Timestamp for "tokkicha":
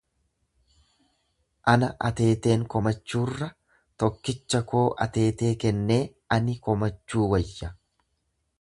4.05-4.63